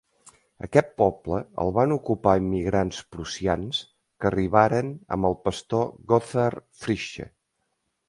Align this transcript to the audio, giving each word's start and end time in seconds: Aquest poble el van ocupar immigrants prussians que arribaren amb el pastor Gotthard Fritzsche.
Aquest 0.67 0.87
poble 1.01 1.41
el 1.63 1.69
van 1.75 1.93
ocupar 1.97 2.33
immigrants 2.41 3.03
prussians 3.17 3.83
que 4.23 4.31
arribaren 4.33 4.93
amb 5.19 5.33
el 5.33 5.41
pastor 5.49 5.89
Gotthard 6.15 6.71
Fritzsche. 6.85 7.33